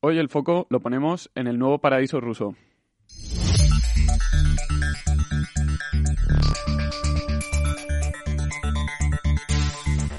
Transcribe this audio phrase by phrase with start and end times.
[0.00, 2.54] Hoy el foco lo ponemos en el nuevo paraíso ruso.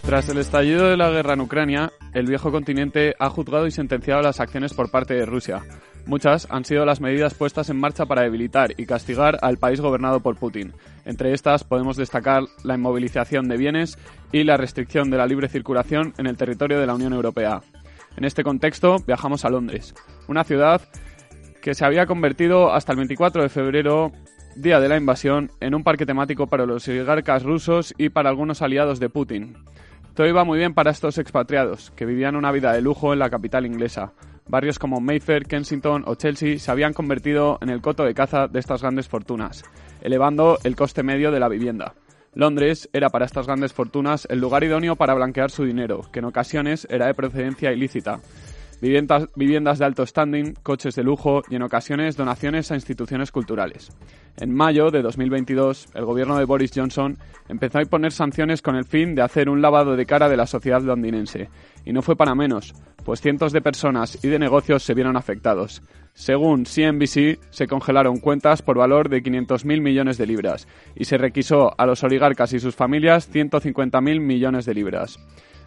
[0.01, 4.21] Tras el estallido de la guerra en Ucrania, el viejo continente ha juzgado y sentenciado
[4.21, 5.63] las acciones por parte de Rusia.
[6.05, 10.19] Muchas han sido las medidas puestas en marcha para debilitar y castigar al país gobernado
[10.19, 10.73] por Putin.
[11.05, 13.97] Entre estas podemos destacar la inmovilización de bienes
[14.33, 17.61] y la restricción de la libre circulación en el territorio de la Unión Europea.
[18.17, 19.93] En este contexto viajamos a Londres,
[20.27, 20.81] una ciudad
[21.61, 24.11] que se había convertido hasta el 24 de febrero
[24.55, 28.61] día de la invasión, en un parque temático para los oligarcas rusos y para algunos
[28.61, 29.55] aliados de Putin.
[30.13, 33.29] Todo iba muy bien para estos expatriados, que vivían una vida de lujo en la
[33.29, 34.11] capital inglesa.
[34.47, 38.59] Barrios como Mayfair, Kensington o Chelsea se habían convertido en el coto de caza de
[38.59, 39.63] estas grandes fortunas,
[40.01, 41.93] elevando el coste medio de la vivienda.
[42.33, 46.25] Londres era para estas grandes fortunas el lugar idóneo para blanquear su dinero, que en
[46.25, 48.19] ocasiones era de procedencia ilícita,
[48.81, 53.91] viviendas, viviendas de alto standing, coches de lujo y en ocasiones donaciones a instituciones culturales.
[54.37, 58.85] En mayo de 2022, el gobierno de Boris Johnson empezó a imponer sanciones con el
[58.85, 61.49] fin de hacer un lavado de cara de la sociedad londinense.
[61.83, 65.81] Y no fue para menos, pues cientos de personas y de negocios se vieron afectados.
[66.13, 71.73] Según CNBC, se congelaron cuentas por valor de 500.000 millones de libras y se requisó
[71.77, 75.19] a los oligarcas y sus familias 150.000 millones de libras.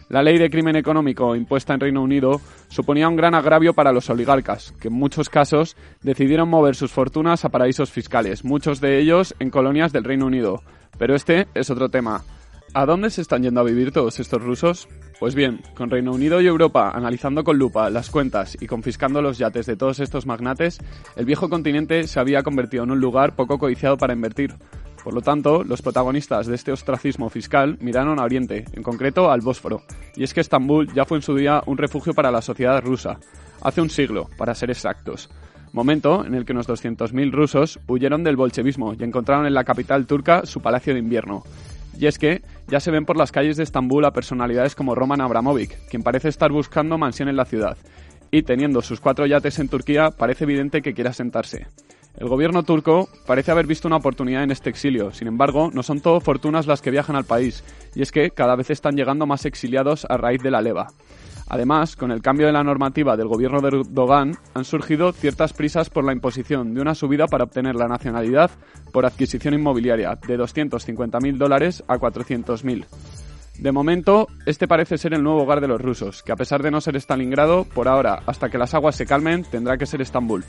[0.09, 4.09] La ley de crimen económico impuesta en Reino Unido suponía un gran agravio para los
[4.09, 9.33] oligarcas, que en muchos casos decidieron mover sus fortunas a paraísos fiscales, muchos de ellos
[9.39, 10.61] en colonias del Reino Unido.
[10.99, 12.23] Pero este es otro tema.
[12.75, 14.87] ¿A dónde se están yendo a vivir todos estos rusos?
[15.19, 19.37] Pues bien, con Reino Unido y Europa analizando con lupa las cuentas y confiscando los
[19.37, 20.79] yates de todos estos magnates,
[21.15, 24.55] el viejo continente se había convertido en un lugar poco codiciado para invertir.
[25.03, 29.41] Por lo tanto, los protagonistas de este ostracismo fiscal miraron a Oriente, en concreto al
[29.41, 29.83] Bósforo.
[30.15, 33.19] Y es que Estambul ya fue en su día un refugio para la sociedad rusa,
[33.61, 35.29] hace un siglo, para ser exactos.
[35.73, 40.07] Momento en el que unos 200.000 rusos huyeron del bolchevismo y encontraron en la capital
[40.07, 41.43] turca su palacio de invierno.
[41.99, 45.21] Y es que ya se ven por las calles de Estambul a personalidades como Roman
[45.21, 47.77] Abramovic, quien parece estar buscando mansión en la ciudad.
[48.31, 51.67] Y teniendo sus cuatro yates en Turquía, parece evidente que quiera sentarse.
[52.17, 55.99] El gobierno turco parece haber visto una oportunidad en este exilio, sin embargo, no son
[55.99, 57.63] todo fortunas las que viajan al país,
[57.95, 60.87] y es que cada vez están llegando más exiliados a raíz de la leva.
[61.53, 65.87] Además, con el cambio de la normativa del gobierno de Erdogan, han surgido ciertas prisas
[65.87, 68.49] por la imposición de una subida para obtener la nacionalidad
[68.91, 72.87] por adquisición inmobiliaria de 250.000 dólares a 400.000.
[73.59, 76.71] De momento, este parece ser el nuevo hogar de los rusos, que a pesar de
[76.71, 80.43] no ser Stalingrado, por ahora, hasta que las aguas se calmen, tendrá que ser Estambul.